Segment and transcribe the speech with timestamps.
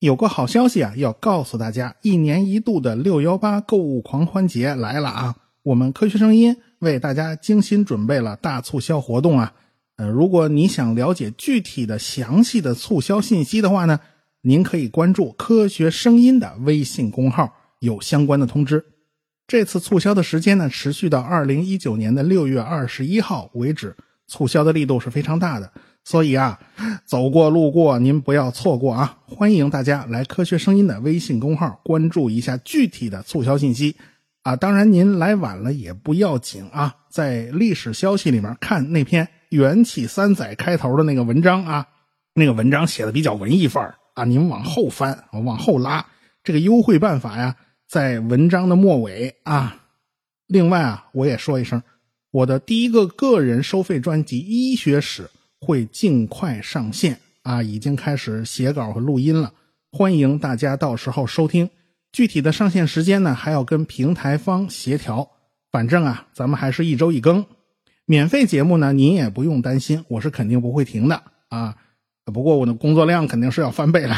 [0.00, 5.34] 有个好消息啊，要告诉大家，一年一度的六幺八购物狂欢节来了啊！
[5.64, 9.52] 我们科学声音为大家精心准备了大促销活动啊。
[9.96, 13.98] 呃，如果你想了解具体的、详细的促销信息的话呢，
[14.42, 18.84] 您可以关注科学声音的微信公号，有相关的通知。
[19.48, 23.96] 这次促销的时间呢，持续到二零一九年的六月二十一号为止，
[24.28, 25.68] 促销的力度是非常大的。
[26.04, 26.58] 所以啊，
[27.04, 29.18] 走过路过您不要错过啊！
[29.26, 33.94] 欢迎大家来科学声音的微信公号关注一下具体的促销信息
[34.42, 34.56] 啊！
[34.56, 41.86] 当然您来晚了也不要紧啊，在历史消息里面看那篇元起三载开头的那个文章啊，
[42.32, 46.06] 那个文章写的比较文艺范儿啊，您往后翻，往后拉，
[46.42, 47.54] 这个优惠办法呀，
[47.86, 49.76] 在文章的末尾啊。
[50.46, 51.82] 另外啊，我也说一声，
[52.30, 55.22] 我的第一个个人收费专辑《医学史》。
[55.60, 57.60] 会尽快上线啊！
[57.60, 59.52] 已经开始写稿和录音了，
[59.90, 61.68] 欢迎大家到时候收听。
[62.12, 65.28] 具体的上线时间呢，还要跟平台方协调。
[65.72, 67.44] 反正啊，咱们还是一周一更。
[68.06, 71.74] 免费节目呢，您也不用担心，我是肯定不会停的啊。
[72.32, 74.16] 不过我的工作量肯定是要翻倍了。